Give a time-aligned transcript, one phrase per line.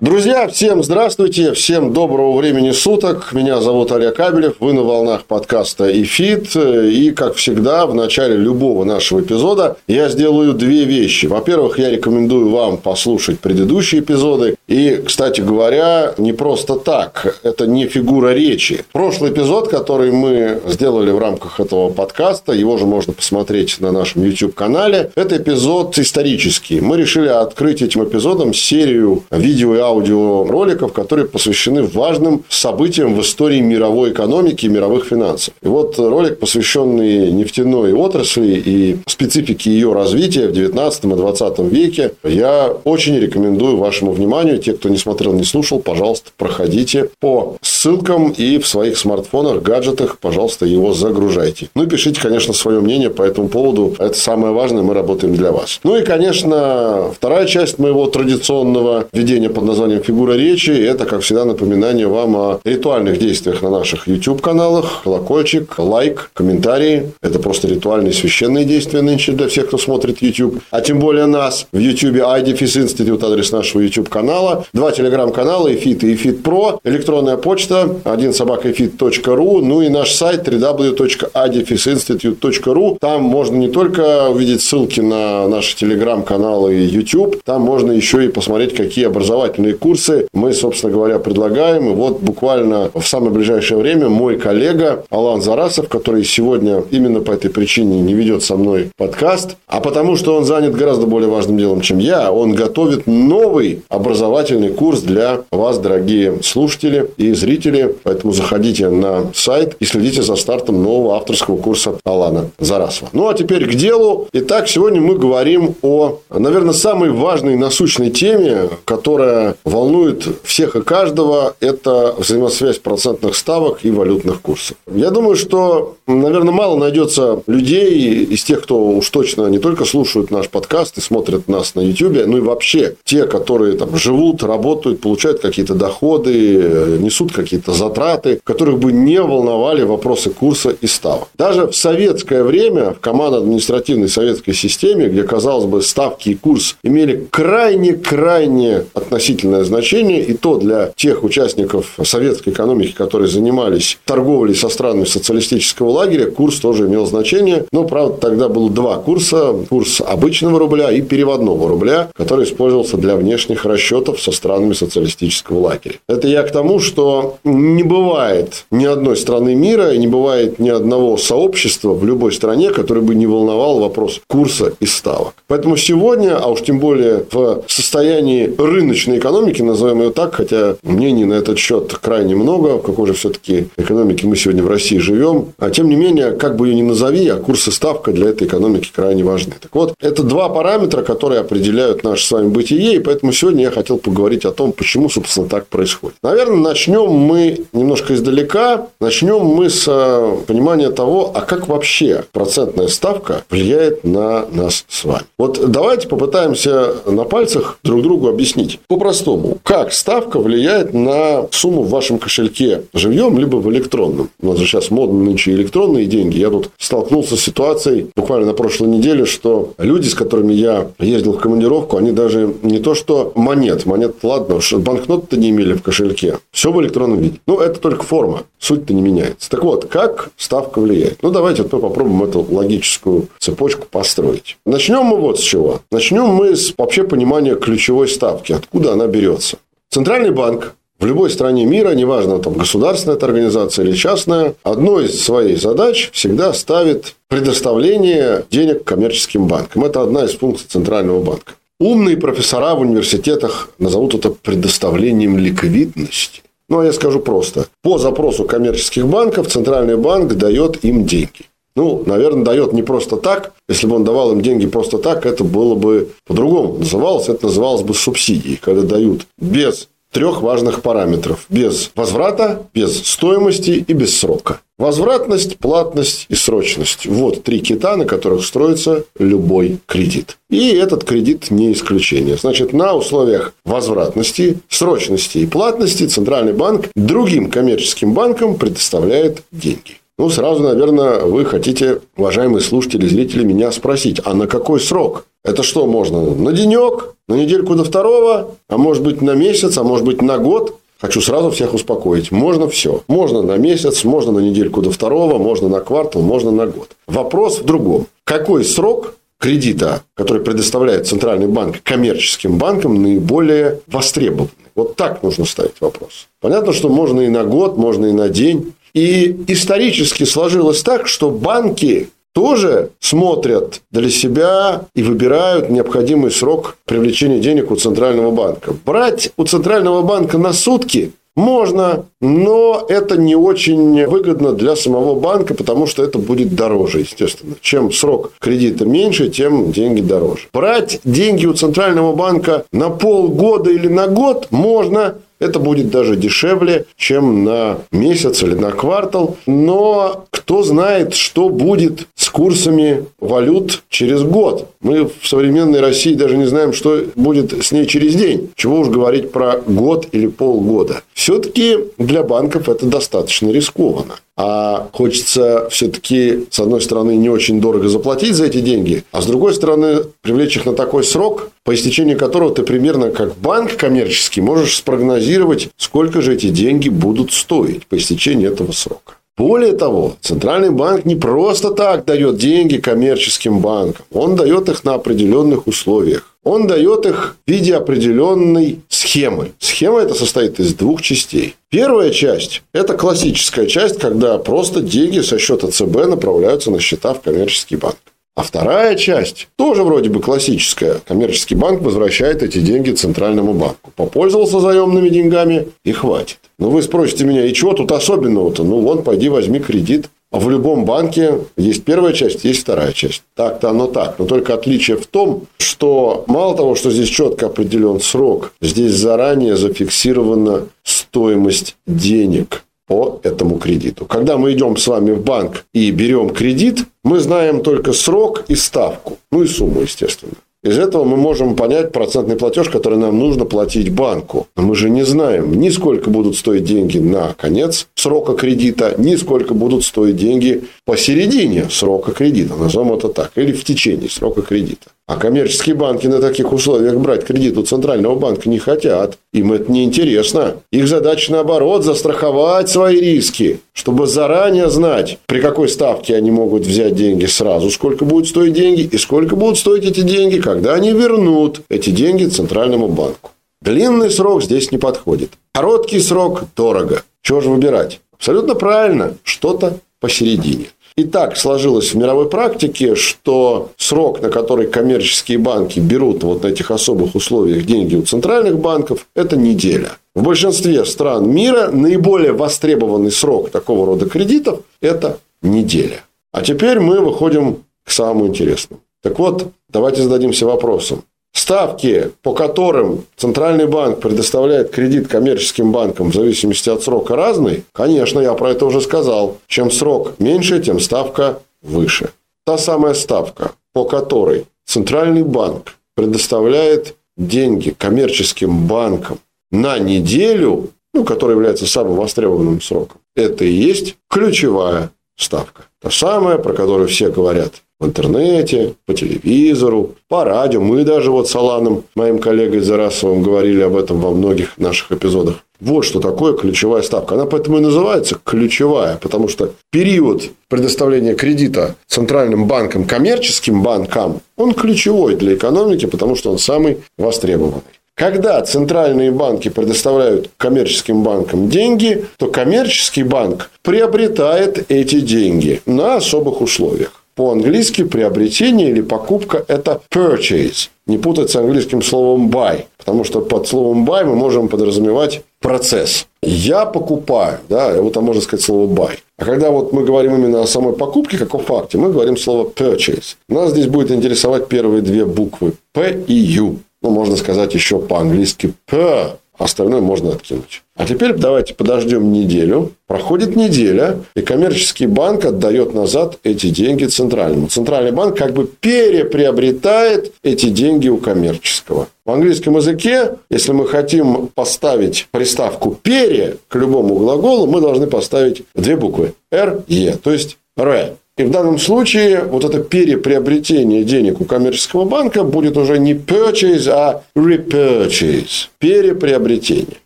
[0.00, 3.34] Друзья, всем здравствуйте, всем доброго времени суток.
[3.34, 6.56] Меня зовут Олег Абелев, вы на волнах подкаста «ИФИТ».
[6.56, 11.26] И, как всегда, в начале любого нашего эпизода я сделаю две вещи.
[11.26, 14.56] Во-первых, я рекомендую вам послушать предыдущие эпизоды.
[14.70, 18.84] И, кстати говоря, не просто так, это не фигура речи.
[18.92, 24.22] Прошлый эпизод, который мы сделали в рамках этого подкаста, его же можно посмотреть на нашем
[24.22, 26.80] YouTube-канале, это эпизод исторический.
[26.80, 33.60] Мы решили открыть этим эпизодом серию видео и аудиороликов, которые посвящены важным событиям в истории
[33.60, 35.52] мировой экономики и мировых финансов.
[35.62, 42.12] И вот ролик, посвященный нефтяной отрасли и специфике ее развития в 19 и 20 веке,
[42.22, 44.59] я очень рекомендую вашему вниманию.
[44.60, 50.18] Те, кто не смотрел, не слушал, пожалуйста, проходите по ссылкам и в своих смартфонах, гаджетах,
[50.18, 51.68] пожалуйста, его загружайте.
[51.74, 53.94] Ну и пишите, конечно, свое мнение по этому поводу.
[53.98, 55.80] Это самое важное, мы работаем для вас.
[55.82, 60.70] Ну и, конечно, вторая часть моего традиционного ведения под названием «Фигура речи».
[60.70, 65.02] Это, как всегда, напоминание вам о ритуальных действиях на наших YouTube-каналах.
[65.04, 67.12] Колокольчик, лайк, комментарии.
[67.22, 70.60] Это просто ритуальные священные действия нынче для всех, кто смотрит YouTube.
[70.70, 74.49] А тем более нас в YouTube iDefis Institute, адрес нашего YouTube-канала.
[74.72, 76.78] Два телеграм-канала, EFIT и EFIT Pro.
[76.84, 79.60] Электронная почта, один собакаефит.ру.
[79.60, 82.98] Ну и наш сайт www.idefisinstitute.ru.
[83.00, 88.28] Там можно не только увидеть ссылки на наши телеграм-каналы и YouTube, там можно еще и
[88.28, 91.90] посмотреть, какие образовательные курсы мы, собственно говоря, предлагаем.
[91.90, 97.32] И вот буквально в самое ближайшее время мой коллега Алан Зарасов, который сегодня именно по
[97.32, 101.58] этой причине не ведет со мной подкаст, а потому что он занят гораздо более важным
[101.58, 104.29] делом, чем я, он готовит новый образовательный
[104.76, 107.94] курс для вас, дорогие слушатели и зрители.
[108.02, 113.10] Поэтому заходите на сайт и следите за стартом нового авторского курса Алана Зарасова.
[113.12, 114.28] Ну, а теперь к делу.
[114.32, 121.54] Итак, сегодня мы говорим о, наверное, самой важной насущной теме, которая волнует всех и каждого,
[121.60, 124.76] это взаимосвязь процентных ставок и валютных курсов.
[124.92, 130.30] Я думаю, что, наверное, мало найдется людей из тех, кто уж точно не только слушают
[130.30, 135.00] наш подкаст и смотрят нас на YouTube, но и вообще те, которые там живут, работают,
[135.00, 141.28] получают какие-то доходы, несут какие-то затраты, которых бы не волновали вопросы курса и ставок.
[141.36, 147.28] Даже в советское время, в командно-административной советской системе, где, казалось бы, ставки и курс имели
[147.30, 154.68] крайне-крайне относительно существенное значение, и то для тех участников советской экономики, которые занимались торговлей со
[154.68, 157.64] странами социалистического лагеря, курс тоже имел значение.
[157.72, 159.54] Но, правда, тогда было два курса.
[159.68, 165.96] Курс обычного рубля и переводного рубля, который использовался для внешних расчетов со странами социалистического лагеря.
[166.08, 170.68] Это я к тому, что не бывает ни одной страны мира и не бывает ни
[170.68, 175.34] одного сообщества в любой стране, который бы не волновал вопрос курса и ставок.
[175.46, 181.24] Поэтому сегодня, а уж тем более в состоянии рыночной экономики, назовем ее так, хотя мнений
[181.24, 185.52] на этот счет крайне много, в какой же все-таки экономике мы сегодня в России живем.
[185.58, 188.90] А тем не менее, как бы ее ни назови, а курсы ставка для этой экономики
[188.94, 189.54] крайне важны.
[189.60, 193.70] Так вот, это два параметра, которые определяют наше с вами бытие, и поэтому сегодня я
[193.70, 196.16] хотел поговорить о том, почему, собственно, так происходит.
[196.22, 198.88] Наверное, начнем мы немножко издалека.
[199.00, 205.04] Начнем мы с э, понимания того, а как вообще процентная ставка влияет на нас с
[205.04, 205.24] вами.
[205.38, 208.80] Вот давайте попытаемся на пальцах друг другу объяснить.
[208.88, 209.58] По-простому.
[209.62, 214.30] Как ставка влияет на сумму в вашем кошельке живьем, либо в электронном?
[214.40, 216.38] У нас же сейчас модно нынче электронные деньги.
[216.38, 221.32] Я тут столкнулся с ситуацией буквально на прошлой неделе, что люди, с которыми я ездил
[221.32, 226.38] в командировку, они даже не то что монет, монет, ладно, банкнот-то не имели в кошельке.
[226.52, 227.40] Все в электронном виде.
[227.46, 228.44] Ну, это только форма.
[228.58, 229.50] Суть-то не меняется.
[229.50, 231.22] Так вот, как ставка влияет?
[231.22, 234.56] Ну, давайте вот мы попробуем эту логическую цепочку построить.
[234.64, 235.80] Начнем мы вот с чего.
[235.90, 238.52] Начнем мы с вообще понимания ключевой ставки.
[238.52, 239.58] Откуда она берется.
[239.90, 245.24] Центральный банк в любой стране мира, неважно, там государственная это организация или частная, одной из
[245.24, 249.84] своих задач всегда ставит предоставление денег коммерческим банкам.
[249.84, 251.54] Это одна из функций Центрального банка.
[251.80, 256.42] Умные профессора в университетах назовут это предоставлением ликвидности.
[256.68, 257.68] Ну, а я скажу просто.
[257.82, 261.46] По запросу коммерческих банков Центральный банк дает им деньги.
[261.74, 263.54] Ну, наверное, дает не просто так.
[263.66, 267.30] Если бы он давал им деньги просто так, это было бы по-другому называлось.
[267.30, 271.46] Это называлось бы субсидией, когда дают без трех важных параметров.
[271.48, 274.60] Без возврата, без стоимости и без срока.
[274.78, 277.06] Возвратность, платность и срочность.
[277.06, 280.38] Вот три кита, на которых строится любой кредит.
[280.48, 282.36] И этот кредит не исключение.
[282.36, 289.99] Значит, на условиях возвратности, срочности и платности Центральный банк другим коммерческим банкам предоставляет деньги.
[290.20, 295.24] Ну, сразу, наверное, вы хотите, уважаемые слушатели, зрители, меня спросить, а на какой срок?
[295.42, 296.20] Это что можно?
[296.20, 300.36] На денек, на недельку до второго, а может быть на месяц, а может быть на
[300.36, 300.76] год?
[301.00, 302.30] Хочу сразу всех успокоить.
[302.32, 303.02] Можно все.
[303.08, 306.90] Можно на месяц, можно на недельку до второго, можно на квартал, можно на год.
[307.06, 308.06] Вопрос в другом.
[308.24, 314.50] Какой срок кредита, который предоставляет Центральный банк коммерческим банкам, наиболее востребованный?
[314.74, 316.28] Вот так нужно ставить вопрос.
[316.42, 318.74] Понятно, что можно и на год, можно и на день.
[318.94, 327.40] И исторически сложилось так, что банки тоже смотрят для себя и выбирают необходимый срок привлечения
[327.40, 328.74] денег у Центрального банка.
[328.84, 335.54] Брать у Центрального банка на сутки можно, но это не очень выгодно для самого банка,
[335.54, 337.54] потому что это будет дороже, естественно.
[337.60, 340.48] Чем срок кредита меньше, тем деньги дороже.
[340.52, 346.84] Брать деньги у Центрального банка на полгода или на год можно, это будет даже дешевле,
[346.96, 349.36] чем на месяц или на квартал.
[349.46, 354.68] Но кто знает, что будет с курсами валют через год.
[354.80, 358.50] Мы в современной России даже не знаем, что будет с ней через день.
[358.54, 361.02] Чего уж говорить про год или полгода.
[361.14, 364.16] Все-таки для банков это достаточно рискованно.
[364.42, 369.26] А хочется все-таки, с одной стороны, не очень дорого заплатить за эти деньги, а с
[369.26, 374.40] другой стороны, привлечь их на такой срок, по истечении которого ты примерно как банк коммерческий
[374.40, 379.16] можешь спрогнозировать, сколько же эти деньги будут стоить по истечении этого срока.
[379.36, 384.06] Более того, Центральный банк не просто так дает деньги коммерческим банкам.
[384.10, 386.29] Он дает их на определенных условиях.
[386.42, 389.52] Он дает их в виде определенной схемы.
[389.58, 391.54] Схема эта состоит из двух частей.
[391.68, 397.20] Первая часть– это классическая часть, когда просто деньги со счета ЦБ направляются на счета в
[397.20, 397.98] коммерческий банк.
[398.36, 401.00] А вторая часть, тоже вроде бы классическая.
[401.06, 403.92] Коммерческий банк возвращает эти деньги Центральному банку.
[403.94, 406.38] Попользовался заемными деньгами и хватит.
[406.58, 408.64] Но вы спросите меня, и чего тут особенного-то?
[408.64, 410.08] Ну, вон, пойди возьми кредит.
[410.32, 413.22] В любом банке есть первая часть, есть вторая часть.
[413.34, 414.18] Так-то оно так.
[414.18, 419.56] Но только отличие в том, что мало того, что здесь четко определен срок, здесь заранее
[419.56, 424.04] зафиксирована стоимость денег по этому кредиту.
[424.04, 428.54] Когда мы идем с вами в банк и берем кредит, мы знаем только срок и
[428.54, 429.18] ставку.
[429.32, 430.34] Ну и сумму, естественно.
[430.62, 434.46] Из этого мы можем понять процентный платеж, который нам нужно платить банку.
[434.56, 439.16] Но мы же не знаем ни сколько будут стоить деньги на конец срока кредита, ни
[439.16, 444.90] сколько будут стоить деньги посередине срока кредита, назовем это так, или в течение срока кредита.
[445.10, 449.18] А коммерческие банки на таких условиях брать кредит у Центрального банка не хотят.
[449.32, 450.58] Им это не интересно.
[450.70, 456.94] Их задача, наоборот, застраховать свои риски, чтобы заранее знать, при какой ставке они могут взять
[456.94, 461.62] деньги сразу, сколько будут стоить деньги, и сколько будут стоить эти деньги, когда они вернут
[461.68, 463.32] эти деньги Центральному банку.
[463.62, 465.30] Длинный срок здесь не подходит.
[465.52, 467.02] Короткий срок– дорого.
[467.22, 468.00] Чего же выбирать?
[468.12, 469.16] Абсолютно правильно.
[469.24, 470.66] Что-то посередине.
[471.00, 476.48] И так сложилось в мировой практике, что срок, на который коммерческие банки берут вот на
[476.48, 479.92] этих особых условиях деньги у центральных банков, это неделя.
[480.14, 486.04] В большинстве стран мира наиболее востребованный срок такого рода кредитов– это неделя.
[486.32, 488.82] А теперь мы выходим к самому интересному.
[489.02, 491.04] Так вот, давайте зададимся вопросом.
[491.40, 498.20] Ставки, по которым Центральный банк предоставляет кредит коммерческим банкам в зависимости от срока разные, конечно,
[498.20, 499.38] я про это уже сказал.
[499.46, 502.10] Чем срок меньше, тем ставка выше.
[502.44, 509.18] Та самая ставка, по которой Центральный банк предоставляет деньги коммерческим банкам
[509.50, 515.69] на неделю, ну, которая является самым востребованным сроком, это и есть ключевая ставка.
[515.82, 520.60] Та самая, про которую все говорят в интернете, по телевизору, по радио.
[520.60, 525.36] Мы даже вот с Аланом, моим коллегой Зарасовым, говорили об этом во многих наших эпизодах.
[525.60, 527.14] Вот что такое ключевая ставка.
[527.14, 534.52] Она поэтому и называется ключевая, потому что период предоставления кредита центральным банкам, коммерческим банкам, он
[534.54, 537.62] ключевой для экономики, потому что он самый востребованный.
[538.00, 546.40] Когда центральные банки предоставляют коммерческим банкам деньги, то коммерческий банк приобретает эти деньги на особых
[546.40, 547.04] условиях.
[547.14, 550.70] По-английски приобретение или покупка– это purchase.
[550.86, 556.06] Не путать с английским словом buy, потому что под словом buy мы можем подразумевать процесс.
[556.22, 558.96] Я покупаю, да, вот там можно сказать слово buy.
[559.18, 562.48] А когда вот мы говорим именно о самой покупке, как о факте, мы говорим слово
[562.48, 563.16] purchase.
[563.28, 566.60] Нас здесь будет интересовать первые две буквы P и U.
[566.82, 570.62] Ну, можно сказать еще по-английски P, остальное можно откинуть.
[570.76, 572.72] А теперь давайте подождем неделю.
[572.86, 577.48] Проходит неделя, и коммерческий банк отдает назад эти деньги центральному.
[577.48, 581.88] Центральный банк как бы переприобретает эти деньги у коммерческого.
[582.06, 588.42] В английском языке, если мы хотим поставить приставку «пере» к любому глаголу, мы должны поставить
[588.54, 590.96] две буквы «р», «е», то есть «ре».
[591.20, 596.66] И в данном случае вот это переприобретение денег у коммерческого банка будет уже не purchase,
[596.70, 598.48] а repurchase.
[598.58, 599.76] Переприобретение.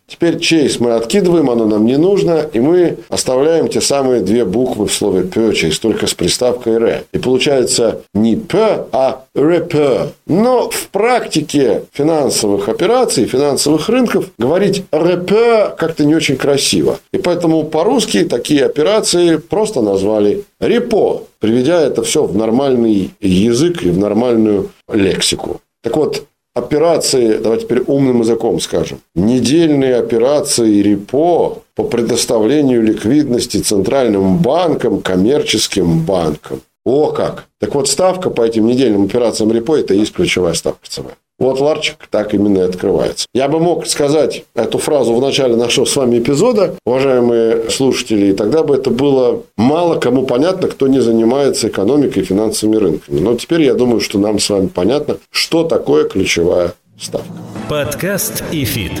[0.07, 4.85] Теперь chase мы откидываем, оно нам не нужно, и мы оставляем те самые две буквы
[4.85, 7.03] в слове purchase, только с приставкой re.
[7.11, 10.09] И получается не p, а reper.
[10.27, 16.99] Но в практике финансовых операций, финансовых рынков говорить reper как-то не очень красиво.
[17.11, 23.89] И поэтому по-русски такие операции просто назвали репо, приведя это все в нормальный язык и
[23.89, 25.61] в нормальную лексику.
[25.81, 34.37] Так вот, операции, давайте теперь умным языком скажем, недельные операции репо по предоставлению ликвидности центральным
[34.37, 36.61] банкам, коммерческим банкам.
[36.85, 37.47] О как!
[37.59, 41.13] Так вот, ставка по этим недельным операциям репо– это и есть ключевая ставка ЦБ.
[41.37, 43.27] Вот ларчик так именно и открывается.
[43.33, 48.33] Я бы мог сказать эту фразу в начале нашего с вами эпизода, уважаемые слушатели, и
[48.33, 53.19] тогда бы это было мало кому понятно, кто не занимается экономикой и финансовыми рынками.
[53.19, 57.44] Но теперь я думаю, что нам с вами понятно, что такое ключевая ставка.
[57.69, 58.91] Подкаст и фит.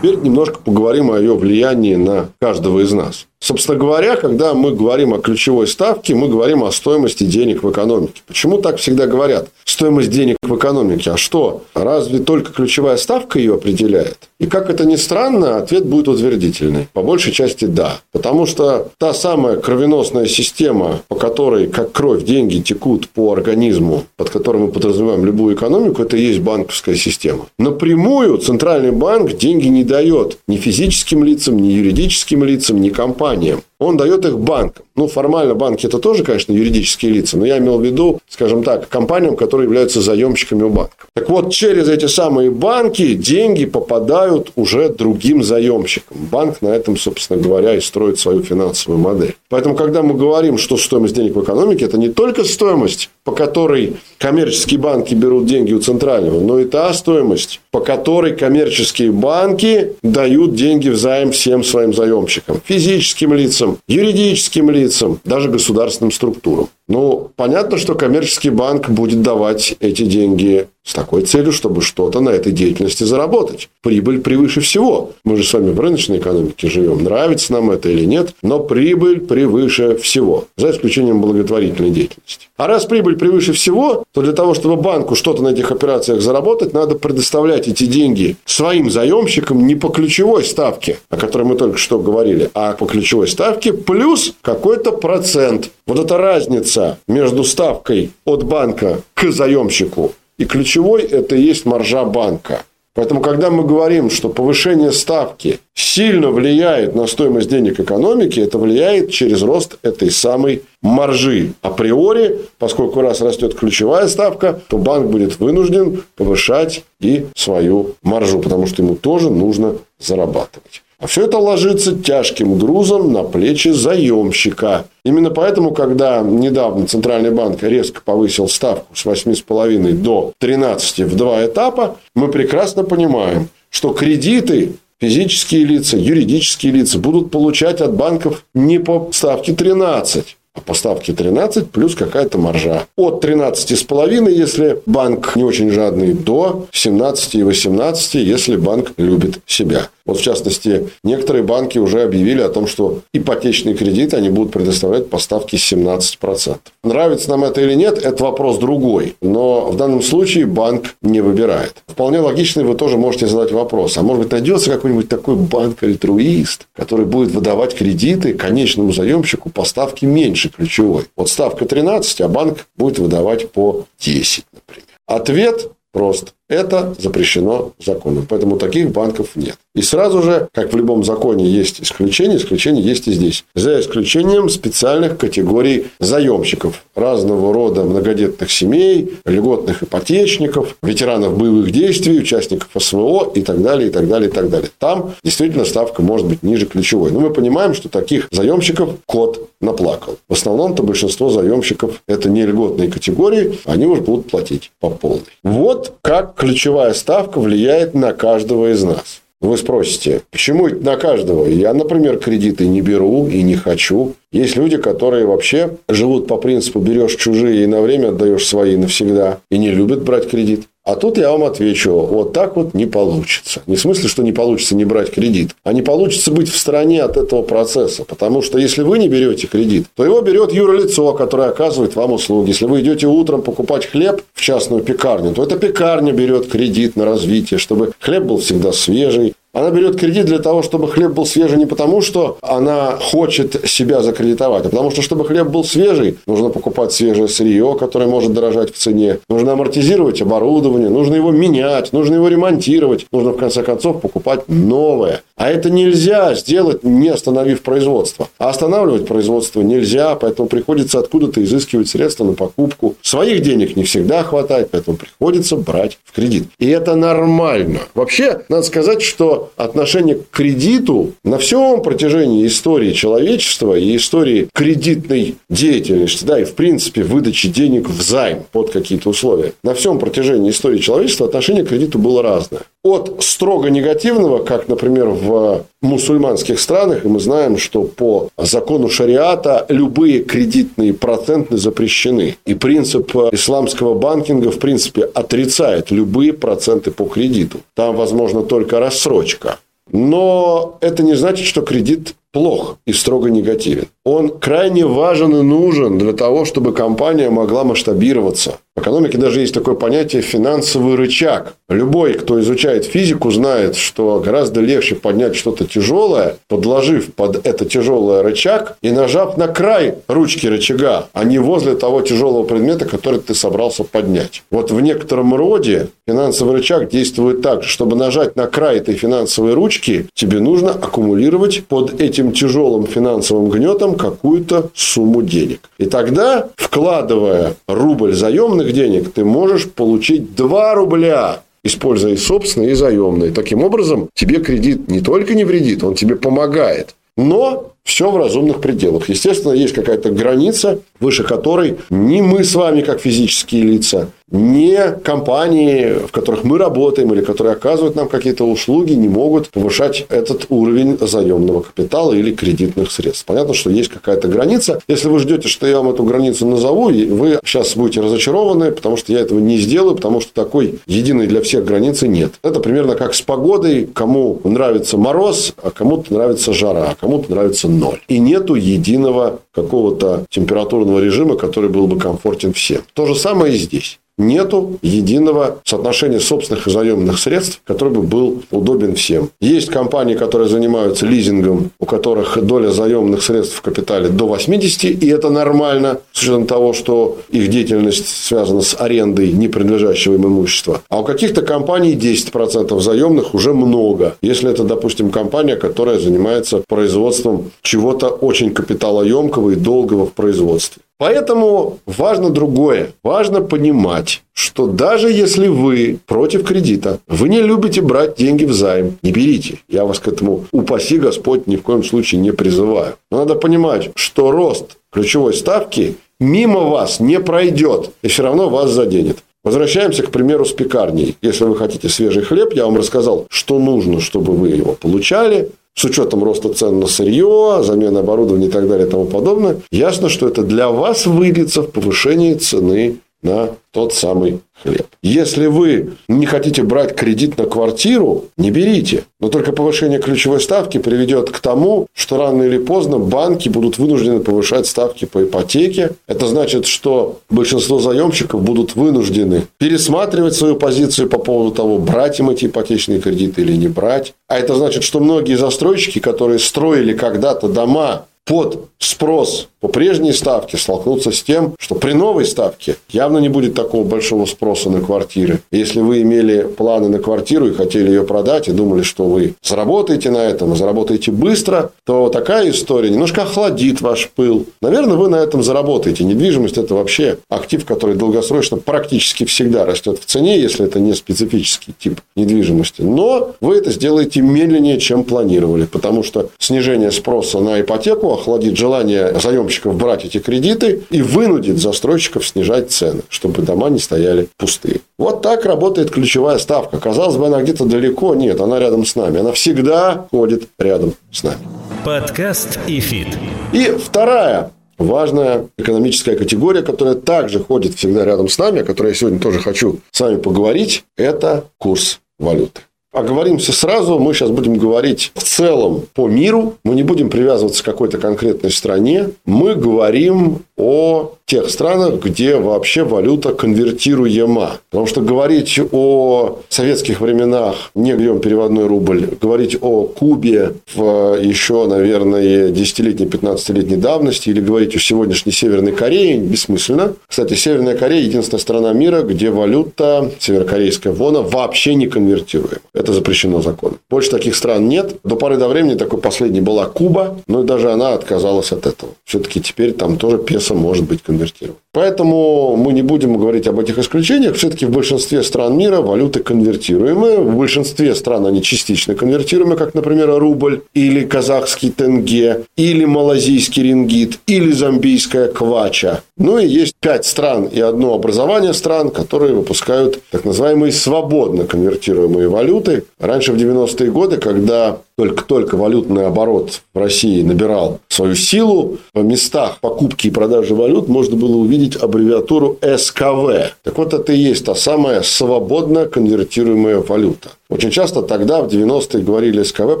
[0.00, 3.26] Теперь немножко поговорим о ее влиянии на каждого из нас.
[3.38, 8.22] Собственно говоря, когда мы говорим о ключевой ставке, мы говорим о стоимости денег в экономике.
[8.26, 9.48] Почему так всегда говорят?
[9.64, 11.10] Стоимость денег в экономике.
[11.10, 11.62] А что?
[11.74, 14.16] Разве только ключевая ставка ее определяет?
[14.40, 16.88] И как это ни странно, ответ будет утвердительный.
[16.92, 18.00] По большей части да.
[18.10, 24.30] Потому что та самая кровеносная система, по которой, как кровь, деньги текут по организму, под
[24.30, 27.46] которым мы подразумеваем любую экономику, это и есть банковская система.
[27.58, 28.05] Напрямую
[28.38, 33.62] Центральный банк деньги не дает ни физическим лицам, ни юридическим лицам, ни компаниям.
[33.78, 34.86] Он дает их банкам.
[34.96, 38.88] Ну, формально банки это тоже, конечно, юридические лица, но я имел в виду, скажем так,
[38.88, 41.06] компаниям, которые являются заемщиками у банков.
[41.14, 46.16] Так вот, через эти самые банки деньги попадают уже другим заемщикам.
[46.30, 49.34] Банк на этом, собственно говоря, и строит свою финансовую модель.
[49.50, 53.96] Поэтому, когда мы говорим, что стоимость денег в экономике, это не только стоимость, по которой
[54.18, 60.54] коммерческие банки берут деньги у центрального, но и та стоимость, по которой коммерческие банки дают
[60.54, 66.68] деньги в займ всем своим заемщикам, физическим лицам, юридическим лицам, лицам, даже государственным структурам.
[66.88, 72.30] Ну, понятно, что коммерческий банк будет давать эти деньги с такой целью, чтобы что-то на
[72.30, 73.68] этой деятельности заработать.
[73.82, 75.10] Прибыль превыше всего.
[75.24, 77.02] Мы же с вами в рыночной экономике живем.
[77.02, 80.44] Нравится нам это или нет, но прибыль превыше всего.
[80.56, 82.46] За исключением благотворительной деятельности.
[82.56, 86.72] А раз прибыль превыше всего, то для того, чтобы банку что-то на этих операциях заработать,
[86.72, 91.98] надо предоставлять эти деньги своим заемщикам не по ключевой ставке, о которой мы только что
[91.98, 95.70] говорили, а по ключевой ставке плюс какой-то процент.
[95.86, 102.04] Вот эта разница между ставкой от банка к заемщику и ключевой– это и есть маржа
[102.04, 102.64] банка.
[102.96, 109.12] Поэтому, когда мы говорим, что повышение ставки сильно влияет на стоимость денег экономики, это влияет
[109.12, 111.52] через рост этой самой маржи.
[111.62, 118.66] Априори, поскольку раз растет ключевая ставка, то банк будет вынужден повышать и свою маржу, потому
[118.66, 120.82] что ему тоже нужно зарабатывать.
[120.98, 124.86] А все это ложится тяжким грузом на плечи заемщика.
[125.04, 131.44] Именно поэтому, когда недавно Центральный банк резко повысил ставку с 8,5 до 13 в два
[131.44, 138.78] этапа, мы прекрасно понимаем, что кредиты физические лица, юридические лица будут получать от банков не
[138.78, 142.86] по ставке 13, а по ставке 13 плюс какая-то маржа.
[142.96, 149.90] От 13,5, если банк не очень жадный, до 17 и 18, если банк любит себя.
[150.06, 155.10] Вот, в частности, некоторые банки уже объявили о том, что ипотечные кредиты они будут предоставлять
[155.10, 156.56] по ставке 17%.
[156.84, 159.16] Нравится нам это или нет, это вопрос другой.
[159.20, 161.82] Но в данном случае банк не выбирает.
[161.86, 163.98] Вполне логично вы тоже можете задать вопрос.
[163.98, 170.06] А может быть, найдется какой-нибудь такой банк-альтруист, который будет выдавать кредиты конечному заемщику по ставке
[170.06, 171.04] меньше ключевой.
[171.16, 174.86] Вот ставка 13, а банк будет выдавать по 10, например.
[175.06, 176.34] Ответ прост.
[176.48, 178.26] Это запрещено законом.
[178.28, 179.56] Поэтому таких банков нет.
[179.74, 183.44] И сразу же, как в любом законе есть исключения, исключения есть и здесь.
[183.54, 192.68] За исключением специальных категорий заемщиков разного рода многодетных семей, льготных ипотечников, ветеранов боевых действий, участников
[192.78, 194.70] СВО и так далее, и так далее, и так далее.
[194.78, 197.10] Там действительно ставка может быть ниже ключевой.
[197.10, 200.16] Но мы понимаем, что таких заемщиков кот наплакал.
[200.28, 205.24] В основном-то большинство заемщиков это не льготные категории, они уже будут платить по полной.
[205.42, 209.22] Вот как ключевая ставка влияет на каждого из нас.
[209.40, 211.46] Вы спросите, почему на каждого?
[211.46, 214.14] Я, например, кредиты не беру и не хочу.
[214.32, 219.38] Есть люди, которые вообще живут по принципу берешь чужие и на время отдаешь свои навсегда
[219.50, 220.66] и не любят брать кредит.
[220.86, 223.60] А тут я вам отвечу, вот так вот не получится.
[223.66, 227.02] Не в смысле, что не получится не брать кредит, а не получится быть в стороне
[227.02, 228.04] от этого процесса.
[228.04, 232.50] Потому что если вы не берете кредит, то его берет юрлицо, которое оказывает вам услуги.
[232.50, 237.04] Если вы идете утром покупать хлеб в частную пекарню, то эта пекарня берет кредит на
[237.04, 241.56] развитие, чтобы хлеб был всегда свежий, она берет кредит для того, чтобы хлеб был свежий
[241.56, 246.50] не потому, что она хочет себя закредитовать, а потому что, чтобы хлеб был свежий, нужно
[246.50, 249.18] покупать свежее сырье, которое может дорожать в цене.
[249.30, 255.22] Нужно амортизировать оборудование, нужно его менять, нужно его ремонтировать, нужно в конце концов покупать новое.
[255.38, 258.28] А это нельзя сделать, не остановив производство.
[258.38, 262.94] А останавливать производство нельзя, поэтому приходится откуда-то изыскивать средства на покупку.
[263.00, 266.48] Своих денег не всегда хватает, поэтому приходится брать в кредит.
[266.58, 267.80] И это нормально.
[267.94, 275.36] Вообще, надо сказать, что отношение к кредиту на всем протяжении истории человечества и истории кредитной
[275.48, 280.50] деятельности, да, и в принципе выдачи денег в займ под какие-то условия, на всем протяжении
[280.50, 282.62] истории человечества отношение к кредиту было разное.
[282.82, 289.64] От строго негативного, как, например, в мусульманских странах, и мы знаем, что по закону шариата
[289.68, 292.36] любые кредитные проценты запрещены.
[292.44, 297.60] И принцип исламского банкинга, в принципе, отрицает любые проценты по кредиту.
[297.74, 299.58] Там, возможно, только рассрочка.
[299.92, 303.86] Но это не значит, что кредит плох и строго негативен.
[304.04, 308.58] Он крайне важен и нужен для того, чтобы компания могла масштабироваться.
[308.76, 311.54] В экономике даже есть такое понятие финансовый рычаг.
[311.70, 318.22] Любой, кто изучает физику, знает, что гораздо легче поднять что-то тяжелое, подложив под это тяжелое
[318.22, 323.34] рычаг и нажав на край ручки рычага, а не возле того тяжелого предмета, который ты
[323.34, 324.42] собрался поднять.
[324.50, 330.06] Вот в некотором роде финансовый рычаг действует так, чтобы нажать на край этой финансовой ручки,
[330.12, 335.60] тебе нужно аккумулировать под этим тяжелым финансовым гнетом какую-то сумму денег.
[335.78, 342.70] И тогда, вкладывая рубль заемных заемных денег ты можешь получить 2 рубля используя и собственные,
[342.70, 343.32] и заемные.
[343.32, 346.94] Таким образом, тебе кредит не только не вредит, он тебе помогает.
[347.16, 349.08] Но все в разумных пределах.
[349.08, 355.94] Естественно, есть какая-то граница, выше которой ни мы с вами, как физические лица, не компании,
[356.06, 360.98] в которых мы работаем или которые оказывают нам какие-то услуги, не могут повышать этот уровень
[361.00, 363.24] заемного капитала или кредитных средств.
[363.24, 364.80] Понятно, что есть какая-то граница.
[364.88, 369.12] Если вы ждете, что я вам эту границу назову, вы сейчас будете разочарованы, потому что
[369.12, 372.34] я этого не сделаю, потому что такой единой для всех границы нет.
[372.42, 373.88] Это примерно как с погодой.
[373.94, 378.00] Кому нравится мороз, а кому-то нравится жара, а кому-то нравится ноль.
[378.08, 382.82] И нету единого какого-то температурного режима, который был бы комфортен всем.
[382.92, 388.42] То же самое и здесь нету единого соотношения собственных и заемных средств, который бы был
[388.50, 389.30] удобен всем.
[389.40, 395.08] Есть компании, которые занимаются лизингом, у которых доля заемных средств в капитале до 80, и
[395.08, 400.82] это нормально, с учетом того, что их деятельность связана с арендой не принадлежащего им имущества.
[400.88, 404.16] А у каких-то компаний 10% заемных уже много.
[404.22, 410.82] Если это, допустим, компания, которая занимается производством чего-то очень капиталоемкого и долгого в производстве.
[410.98, 412.92] Поэтому важно другое.
[413.02, 418.98] Важно понимать, что даже если вы против кредита, вы не любите брать деньги в займ,
[419.02, 419.58] не берите.
[419.68, 422.94] Я вас к этому, упаси Господь, ни в коем случае не призываю.
[423.10, 428.70] Но надо понимать, что рост ключевой ставки мимо вас не пройдет и все равно вас
[428.70, 429.18] заденет.
[429.44, 431.16] Возвращаемся, к примеру, с пекарней.
[431.22, 435.84] Если вы хотите свежий хлеб, я вам рассказал, что нужно, чтобы вы его получали с
[435.84, 440.26] учетом роста цен на сырье, замены оборудования и так далее и тому подобное, ясно, что
[440.26, 444.86] это для вас выльется в повышении цены на тот самый хлеб.
[445.02, 449.04] Если вы не хотите брать кредит на квартиру, не берите.
[449.20, 454.20] Но только повышение ключевой ставки приведет к тому, что рано или поздно банки будут вынуждены
[454.20, 455.90] повышать ставки по ипотеке.
[456.06, 462.30] Это значит, что большинство заемщиков будут вынуждены пересматривать свою позицию по поводу того, брать им
[462.30, 464.14] эти ипотечные кредиты или не брать.
[464.28, 470.58] А это значит, что многие застройщики, которые строили когда-то дома под спрос по прежней ставке
[470.58, 475.40] столкнуться с тем, что при новой ставке явно не будет такого большого спроса на квартиры.
[475.50, 480.10] Если вы имели планы на квартиру и хотели ее продать, и думали, что вы заработаете
[480.10, 484.46] на этом, и заработаете быстро, то такая история немножко охладит ваш пыл.
[484.60, 486.04] Наверное, вы на этом заработаете.
[486.04, 491.74] Недвижимость– это вообще актив, который долгосрочно практически всегда растет в цене, если это не специфический
[491.78, 492.82] тип недвижимости.
[492.82, 499.18] Но вы это сделаете медленнее, чем планировали, потому что снижение спроса на ипотеку охладит желание
[499.20, 504.80] заемщиков брать эти кредиты и вынудит застройщиков снижать цены, чтобы дома не стояли пустые.
[504.98, 506.78] Вот так работает ключевая ставка.
[506.78, 508.14] Казалось бы, она где-то далеко.
[508.14, 509.20] Нет, она рядом с нами.
[509.20, 511.38] Она всегда ходит рядом с нами.
[511.84, 513.08] Подкаст ИФИТ.
[513.52, 518.94] И вторая важная экономическая категория, которая также ходит всегда рядом с нами, о которой я
[518.94, 522.62] сегодня тоже хочу с вами поговорить, это курс валюты.
[522.92, 527.66] Оговоримся сразу, мы сейчас будем говорить в целом по миру, мы не будем привязываться к
[527.66, 534.52] какой-то конкретной стране, мы говорим о тех странах, где вообще валюта конвертируема.
[534.70, 541.66] Потому что говорить о советских временах, не берем переводной рубль, говорить о Кубе в еще,
[541.66, 546.94] наверное, 10-летней, 15-летней давности или говорить о сегодняшней Северной Корее бессмысленно.
[547.08, 552.60] Кстати, Северная Корея– единственная страна мира, где валюта, северокорейская вона, вообще не конвертируема.
[552.86, 553.78] Это запрещено законом.
[553.90, 554.94] Больше таких стран нет.
[555.02, 558.92] До поры до времени такой последней была Куба, но даже она отказалась от этого.
[559.04, 561.58] Все-таки теперь там тоже песо может быть конвертировать.
[561.72, 564.36] Поэтому мы не будем говорить об этих исключениях.
[564.36, 567.18] Все-таки в большинстве стран мира валюты конвертируемые.
[567.18, 574.20] В большинстве стран они частично конвертируемые, как, например, рубль или казахский тенге, или малазийский рингит,
[574.28, 576.02] или замбийская квача.
[576.16, 582.28] Ну и есть пять стран и одно образование стран, которые выпускают так называемые свободно конвертируемые
[582.28, 582.65] валюты.
[582.98, 589.60] Раньше в 90-е годы, когда только-только валютный оборот в России набирал свою силу, в местах
[589.60, 593.54] покупки и продажи валют можно было увидеть аббревиатуру СКВ.
[593.62, 597.30] Так вот, это и есть та самая свободно конвертируемая валюта.
[597.48, 599.80] Очень часто тогда, в 90-е, говорили СКВ,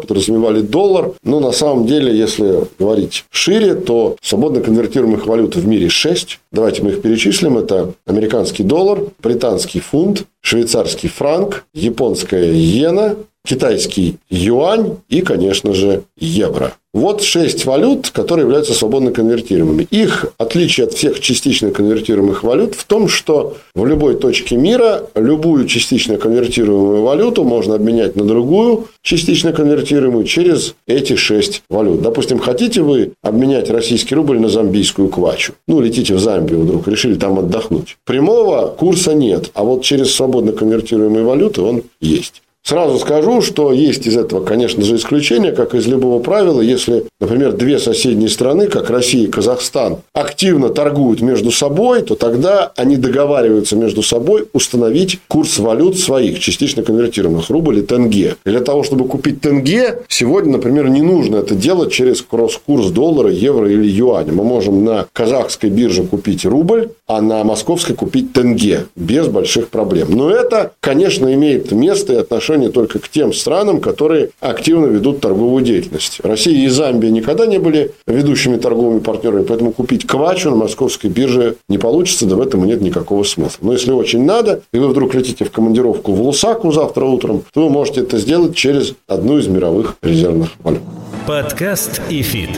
[0.00, 1.12] подразумевали доллар.
[1.24, 6.38] Но на самом деле, если говорить шире, то свободно конвертируемых валют в мире 6.
[6.52, 7.58] Давайте мы их перечислим.
[7.58, 16.74] Это американский доллар, британский фунт, швейцарский франк, японская иена, китайский юань и, конечно же, евро.
[16.96, 19.86] Вот шесть валют, которые являются свободно конвертируемыми.
[19.90, 25.66] Их отличие от всех частично конвертируемых валют в том, что в любой точке мира любую
[25.66, 32.00] частично конвертируемую валюту можно обменять на другую частично конвертируемую через эти шесть валют.
[32.00, 35.52] Допустим, хотите вы обменять российский рубль на замбийскую квачу?
[35.68, 37.98] Ну, летите в Замбию вдруг, решили там отдохнуть.
[38.06, 42.40] Прямого курса нет, а вот через свободно конвертируемые валюты он есть.
[42.66, 46.60] Сразу скажу, что есть из этого, конечно же, исключение, как из любого правила.
[46.60, 52.72] Если, например, две соседние страны, как Россия и Казахстан, активно торгуют между собой, то тогда
[52.74, 58.34] они договариваются между собой установить курс валют своих, частично конвертируемых, рубль и тенге.
[58.44, 63.30] И для того, чтобы купить тенге, сегодня, например, не нужно это делать через кросс-курс доллара,
[63.30, 64.32] евро или юаня.
[64.32, 70.08] Мы можем на казахской бирже купить рубль, а на московской купить тенге без больших проблем.
[70.10, 75.64] Но это, конечно, имеет место и отношение только к тем странам, которые активно ведут торговую
[75.64, 76.20] деятельность.
[76.22, 81.56] Россия и Замбия никогда не были ведущими торговыми партнерами, поэтому купить квачу на московской бирже
[81.68, 83.58] не получится, да в этом нет никакого смысла.
[83.60, 87.64] Но если очень надо, и вы вдруг летите в командировку в Лусаку завтра утром, то
[87.64, 90.82] вы можете это сделать через одну из мировых резервных валют.
[91.26, 92.50] Подкаст ИФИТ.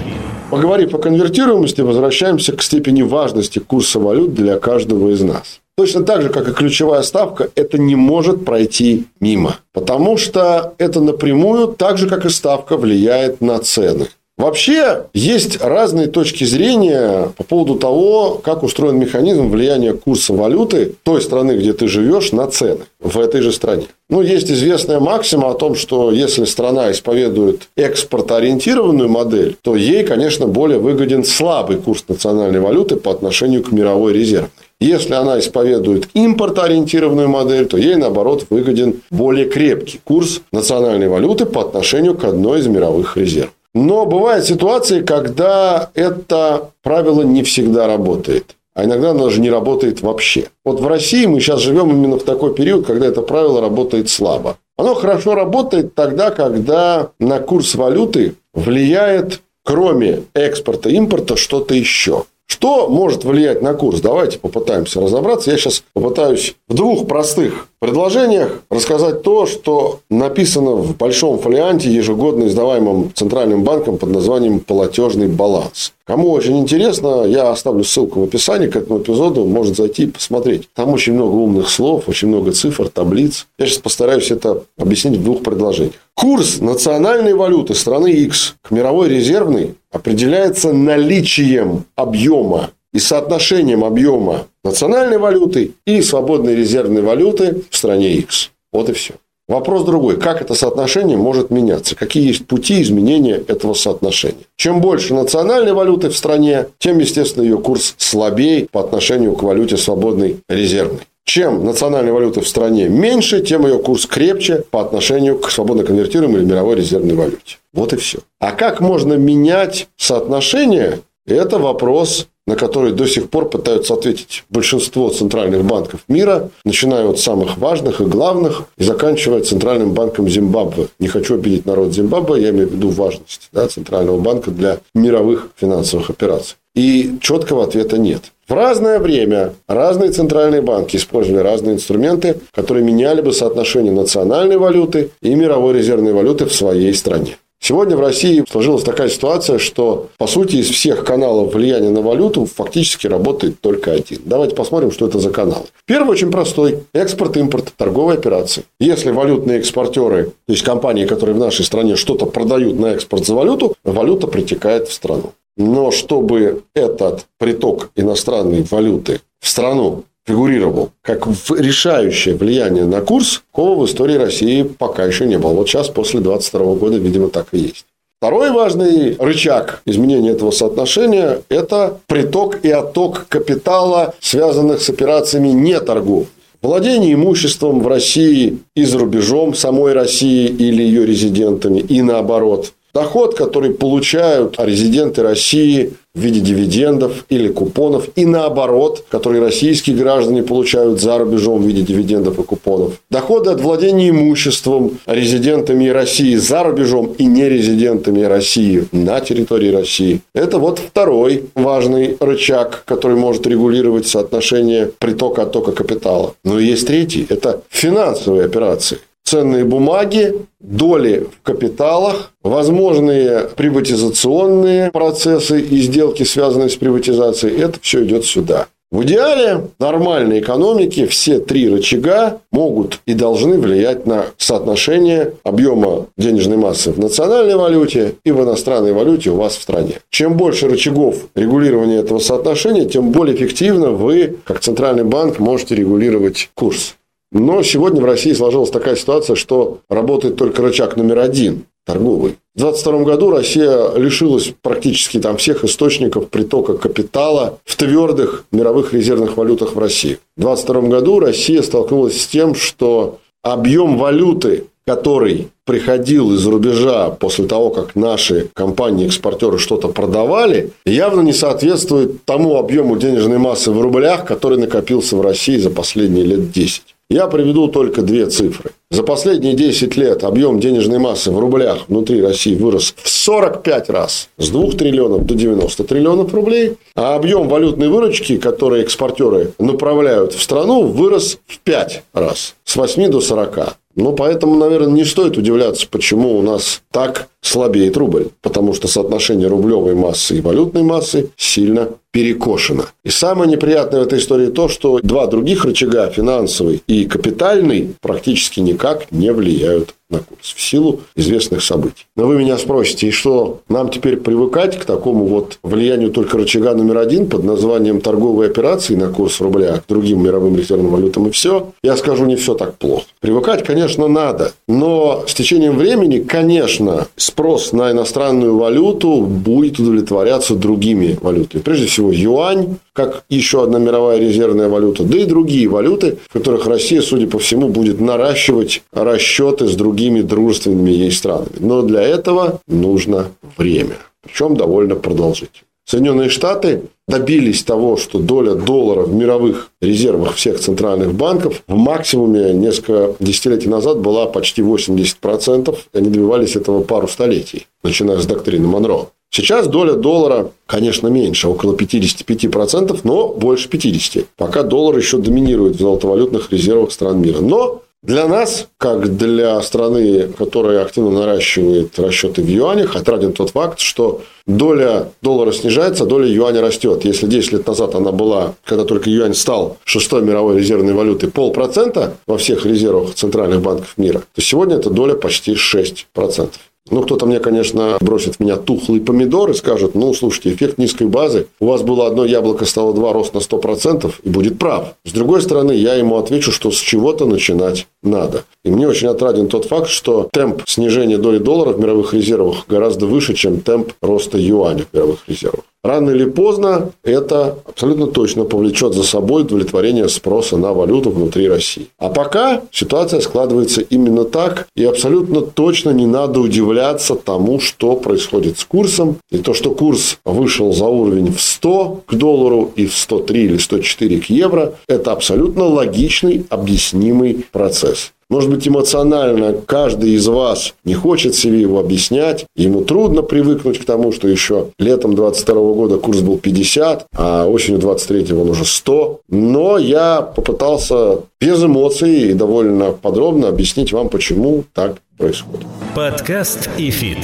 [0.51, 5.61] Поговорив о конвертируемости, возвращаемся к степени важности курса валют для каждого из нас.
[5.77, 9.57] Точно так же, как и ключевая ставка, это не может пройти мимо.
[9.73, 14.09] Потому что это напрямую, так же, как и ставка, влияет на цены.
[14.39, 21.21] Вообще, есть разные точки зрения по поводу того, как устроен механизм влияния курса валюты той
[21.21, 23.87] страны, где ты живешь, на цены в этой же стране.
[24.09, 30.47] Ну, есть известная максима о том, что если страна исповедует экспортоориентированную модель, то ей, конечно,
[30.47, 34.51] более выгоден слабый курс национальной валюты по отношению к мировой резервной.
[34.81, 41.63] Если она исповедует импортоориентированную модель, то ей, наоборот, выгоден более крепкий курс национальной валюты по
[41.63, 43.51] отношению к одной из мировых резерв.
[43.75, 48.57] Но бывают ситуации, когда это правило не всегда работает.
[48.75, 50.49] А иногда оно даже не работает вообще.
[50.65, 54.57] Вот в России мы сейчас живем именно в такой период, когда это правило работает слабо.
[54.77, 62.25] Оно хорошо работает тогда, когда на курс валюты влияет, кроме экспорта, импорта, что-то еще.
[62.47, 64.01] Что может влиять на курс?
[64.01, 65.51] Давайте попытаемся разобраться.
[65.51, 72.47] Я сейчас попытаюсь в двух простых предложениях рассказать то, что написано в большом фолианте, ежегодно
[72.47, 75.93] издаваемом Центральным банком под названием «Платежный баланс».
[76.05, 80.69] Кому очень интересно, я оставлю ссылку в описании к этому эпизоду, может зайти и посмотреть.
[80.75, 83.47] Там очень много умных слов, очень много цифр, таблиц.
[83.59, 85.95] Я сейчас постараюсь это объяснить в двух предложениях.
[86.15, 95.19] Курс национальной валюты страны X к мировой резервной определяется наличием объема и соотношением объема национальной
[95.19, 98.51] валюты и свободной резервной валюты в стране X.
[98.73, 99.15] Вот и все.
[99.47, 100.19] Вопрос другой.
[100.19, 101.95] Как это соотношение может меняться?
[101.95, 104.47] Какие есть пути изменения этого соотношения?
[104.57, 109.77] Чем больше национальной валюты в стране, тем, естественно, ее курс слабее по отношению к валюте
[109.77, 111.03] свободной резервной.
[111.25, 116.41] Чем национальной валюты в стране меньше, тем ее курс крепче по отношению к свободно конвертируемой
[116.41, 117.59] или мировой резервной валюте.
[117.73, 118.19] Вот и все.
[118.41, 120.99] А как можно менять соотношение?
[121.29, 127.21] Это вопрос на которые до сих пор пытаются ответить большинство центральных банков мира, начиная от
[127.21, 130.89] самых важных и главных и заканчивая Центральным банком Зимбабве.
[130.99, 135.49] Не хочу обидеть народ Зимбабве, я имею в виду важность да, Центрального банка для мировых
[135.57, 136.57] финансовых операций.
[136.75, 138.33] И четкого ответа нет.
[138.49, 145.11] В разное время разные центральные банки использовали разные инструменты, которые меняли бы соотношение национальной валюты
[145.21, 147.37] и мировой резервной валюты в своей стране.
[147.61, 152.47] Сегодня в России сложилась такая ситуация, что, по сути, из всех каналов влияния на валюту
[152.47, 154.21] фактически работает только один.
[154.25, 155.67] Давайте посмотрим, что это за канал.
[155.85, 156.85] Первый очень простой.
[156.93, 158.65] Экспорт-импорт, торговые операции.
[158.79, 163.35] Если валютные экспортеры, то есть компании, которые в нашей стране что-то продают на экспорт за
[163.35, 165.33] валюту, валюта притекает в страну.
[165.57, 173.81] Но чтобы этот приток иностранной валюты в страну фигурировал как решающее влияние на курс, такого
[173.81, 175.53] в истории России пока еще не было.
[175.53, 177.87] Вот сейчас, после 22 года, видимо, так и есть.
[178.21, 185.79] Второй важный рычаг изменения этого соотношения– это приток и отток капитала, связанных с операциями не
[185.81, 186.27] торгов.
[186.61, 192.73] Владение имуществом в России и за рубежом самой России или ее резидентами, и наоборот.
[192.99, 200.43] Доход, который получают резиденты России в виде дивидендов или купонов, и наоборот, которые российские граждане
[200.43, 202.95] получают за рубежом в виде дивидендов и купонов.
[203.09, 210.21] Доходы от владения имуществом резидентами России за рубежом и нерезидентами России на территории России.
[210.35, 216.35] Это вот второй важный рычаг, который может регулировать соотношение притока-оттока капитала.
[216.43, 225.79] Но есть третий– это финансовые операции ценные бумаги, доли в капиталах, возможные приватизационные процессы и
[225.79, 228.67] сделки, связанные с приватизацией, это все идет сюда.
[228.91, 236.57] В идеале нормальной экономики все три рычага могут и должны влиять на соотношение объема денежной
[236.57, 240.01] массы в национальной валюте и в иностранной валюте у вас в стране.
[240.09, 246.49] Чем больше рычагов регулирования этого соотношения, тем более эффективно вы, как центральный банк, можете регулировать
[246.55, 246.95] курс.
[247.31, 252.37] Но сегодня в России сложилась такая ситуация, что работает только рычаг номер один– торговый.
[252.55, 259.37] В 2022 году Россия лишилась практически там всех источников притока капитала в твердых мировых резервных
[259.37, 260.19] валютах в России.
[260.37, 267.45] В 2022 году Россия столкнулась с тем, что объем валюты, который приходил из-за рубежа после
[267.45, 274.25] того, как наши компании-экспортеры что-то продавали, явно не соответствует тому объему денежной массы в рублях,
[274.25, 276.83] который накопился в России за последние лет 10.
[277.11, 278.71] Я приведу только две цифры.
[278.91, 284.31] За последние 10 лет объем денежной массы в рублях внутри России вырос в 45 раз.
[284.39, 286.79] С 2 триллионов до 90 триллионов рублей.
[286.95, 292.55] А объем валютной выручки, который экспортеры направляют в страну, вырос в 5 раз.
[292.65, 293.77] С 8 до 40.
[293.99, 298.29] Ну, поэтому, наверное, не стоит удивляться, почему у нас так слабеет рубль.
[298.43, 302.87] Потому что соотношение рублевой массы и валютной массы сильно перекошено.
[303.05, 308.61] И самое неприятное в этой истории то, что два других рычага, финансовый и капитальный, практически
[308.61, 312.07] никак не влияют на курс в силу известных событий.
[312.17, 316.75] Но вы меня спросите, и что, нам теперь привыкать к такому вот влиянию только рычага
[316.75, 321.31] номер один под названием торговые операции на курс рубля к другим мировым резервным валютам и
[321.31, 321.73] все?
[321.83, 323.05] Я скажу, не все так плохо.
[323.21, 331.19] Привыкать, конечно, надо, но с течением времени, конечно, спрос на иностранную валюту будет удовлетворяться другими
[331.21, 331.61] валютами.
[331.61, 336.67] Прежде всего, юань, как еще одна мировая резервная валюта, да и другие валюты, в которых
[336.67, 341.57] Россия, судя по всему, будет наращивать расчеты с другими дружественными ей странами.
[341.61, 343.97] Но для этого нужно время.
[344.23, 345.67] Причем довольно продолжительно.
[345.85, 352.53] Соединенные Штаты добились того, что доля доллара в мировых резервах всех центральных банков в максимуме
[352.53, 355.77] несколько десятилетий назад была почти 80%.
[355.95, 359.09] Они добивались этого пару столетий, начиная с доктрины Монро.
[359.31, 364.27] Сейчас доля доллара, конечно, меньше, около 55%, но больше 50%.
[364.37, 367.41] Пока доллар еще доминирует в золотовалютных резервах стран мира.
[367.41, 373.81] Но для нас, как для страны, которая активно наращивает расчеты в юанях, отраден тот факт,
[373.81, 377.05] что доля доллара снижается, доля юаня растет.
[377.05, 382.15] Если 10 лет назад она была, когда только юань стал шестой мировой резервной валютой, полпроцента
[382.27, 386.51] во всех резервах центральных банков мира, то сегодня эта доля почти 6%.
[386.91, 391.07] Ну, кто-то мне, конечно, бросит в меня тухлый помидор и скажет, ну, слушайте, эффект низкой
[391.07, 394.95] базы, у вас было одно яблоко, стало два, рост на 100%, и будет прав.
[395.05, 398.45] С другой стороны, я ему отвечу, что с чего-то начинать надо.
[398.65, 403.07] И мне очень отраден тот факт, что темп снижения доли доллара в мировых резервах гораздо
[403.07, 405.65] выше, чем темп роста юаня в мировых резервах.
[405.85, 411.89] Рано или поздно это абсолютно точно повлечет за собой удовлетворение спроса на валюту внутри России.
[411.99, 418.59] А пока ситуация складывается именно так, и абсолютно точно не надо удивляться тому, что происходит
[418.59, 419.19] с курсом.
[419.31, 423.57] И то, что курс вышел за уровень в 100 к доллару и в 103 или
[423.57, 428.13] 104 к евро, это абсолютно логичный, объяснимый процесс.
[428.31, 432.45] Может быть, эмоционально каждый из вас не хочет себе его объяснять.
[432.57, 437.81] Ему трудно привыкнуть к тому, что еще летом 22 года курс был 50, а осенью
[437.81, 439.21] 23 он уже 100.
[439.31, 445.67] Но я попытался без эмоций и довольно подробно объяснить вам, почему так происходит.
[445.95, 447.19] Подкаст и фит.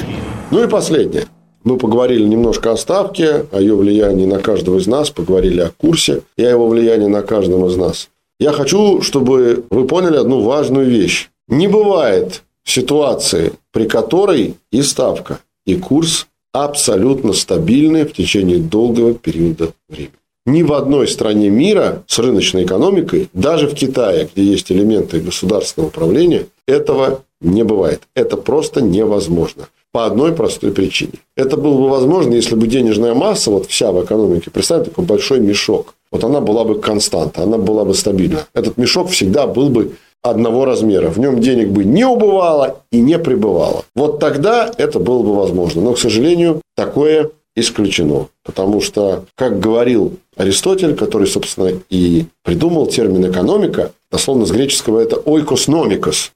[0.50, 1.26] Ну и последнее.
[1.64, 6.20] Мы поговорили немножко о ставке, о ее влиянии на каждого из нас, поговорили о курсе
[6.36, 8.08] и о его влиянии на каждого из нас.
[8.40, 11.30] Я хочу, чтобы вы поняли одну важную вещь.
[11.48, 19.72] Не бывает ситуации, при которой и ставка, и курс абсолютно стабильны в течение долгого периода
[19.88, 20.12] времени.
[20.46, 25.88] Ни в одной стране мира с рыночной экономикой, даже в Китае, где есть элементы государственного
[25.88, 28.02] управления, этого не бывает.
[28.14, 29.68] Это просто невозможно.
[29.94, 31.12] По одной простой причине.
[31.36, 35.40] Это было бы возможно, если бы денежная масса, вот вся в экономике, представьте, такой большой
[35.40, 38.46] мешок вот она была бы константа, она была бы стабильна.
[38.54, 41.08] Этот мешок всегда был бы одного размера.
[41.08, 43.84] В нем денег бы не убывало и не прибывало.
[43.96, 45.82] Вот тогда это было бы возможно.
[45.82, 48.28] Но, к сожалению, такое исключено.
[48.44, 55.16] Потому что, как говорил Аристотель, который, собственно, и придумал термин экономика, дословно с греческого это
[55.16, 55.68] ойкос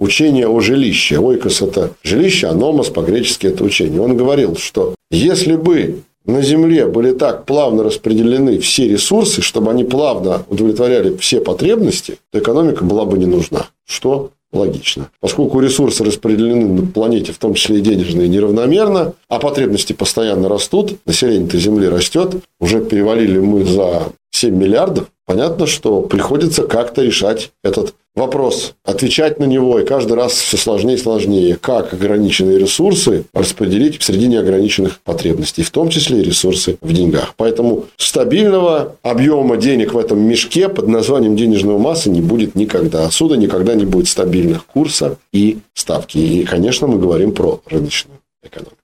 [0.01, 1.19] учение о жилище.
[1.19, 4.01] Ойкос– это жилище, а номос по-гречески– это учение.
[4.01, 9.85] Он говорил, что если бы на Земле были так плавно распределены все ресурсы, чтобы они
[9.85, 13.69] плавно удовлетворяли все потребности, то экономика была бы не нужна.
[13.87, 15.11] Что логично.
[15.21, 20.97] Поскольку ресурсы распределены на планете, в том числе и денежные, неравномерно, а потребности постоянно растут,
[21.07, 27.95] население-то Земли растет, уже перевалили мы за 7 миллиардов, понятно, что приходится как-то решать этот
[28.17, 34.03] вопрос, отвечать на него, и каждый раз все сложнее и сложнее, как ограниченные ресурсы распределить
[34.03, 37.35] среди неограниченных потребностей, в том числе и ресурсы в деньгах.
[37.37, 43.05] Поэтому стабильного объема денег в этом мешке под названием денежная масса не будет никогда.
[43.05, 46.17] Отсюда никогда не будет стабильных курса и ставки.
[46.17, 48.78] И, конечно, мы говорим про рыночную экономику.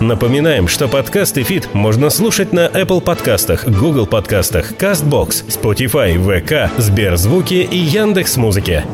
[0.00, 7.54] Напоминаем, что подкаст ИФИТ можно слушать на Apple подкастах, Google подкастах, CastBox, Spotify, VK, СберЗвук
[7.54, 8.84] и Яндекс.Музыке.